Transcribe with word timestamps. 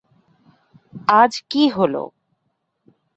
আজ 1.13 1.33
কী 1.51 1.63
হল? 1.75 1.95